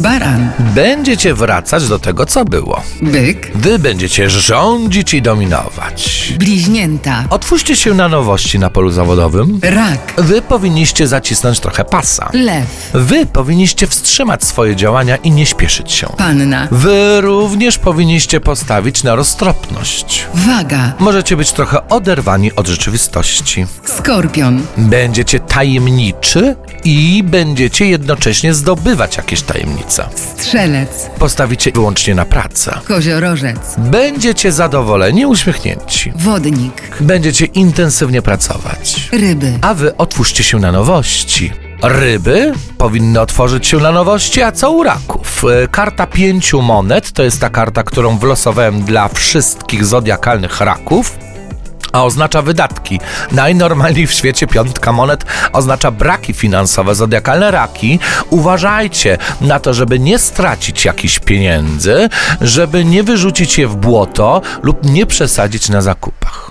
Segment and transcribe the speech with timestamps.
[0.00, 2.82] Baran, Będziecie wracać do tego, co było.
[3.02, 6.32] byk, Wy będziecie rządzić i dominować.
[6.38, 9.60] bliźnięta, Otwórzcie się na nowości na polu zawodowym.
[9.62, 12.30] rak, Wy powinniście zacisnąć trochę pasa.
[12.32, 16.06] lew, Wy powinniście wstrzymać swoje działania i nie śpieszyć się.
[16.16, 20.24] panna, Wy również powinniście postawić na roztropność.
[20.34, 23.66] waga, Możecie być trochę oderwani od rzeczywistości.
[23.84, 29.89] skorpion, Będziecie tajemniczy i będziecie jednocześnie zdobywać jakieś tajemnice.
[30.14, 32.80] Strzelec, Postawicie wyłącznie na pracę.
[32.88, 36.12] koziorożec, Będziecie zadowoleni, uśmiechnięci.
[36.16, 39.08] wodnik, Będziecie intensywnie pracować.
[39.12, 41.52] ryby, A wy otwórzcie się na nowości.
[41.82, 45.44] Ryby powinny otworzyć się na nowości, a co u raków?
[45.64, 51.18] E, Karta pięciu monet to jest ta karta, którą wylosowałem dla wszystkich zodiakalnych raków.
[51.92, 53.00] A oznacza wydatki.
[53.32, 56.94] Najnormalniej w świecie piątka monet oznacza braki finansowe.
[56.94, 57.98] Zodiakalne raki,
[58.30, 62.08] uważajcie na to, żeby nie stracić jakichś pieniędzy,
[62.40, 66.49] żeby nie wyrzucić je w błoto lub nie przesadzić na zakupach.